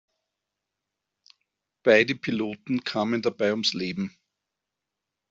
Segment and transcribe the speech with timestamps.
[1.83, 4.17] Beide Piloten kamen dabei ums Leben.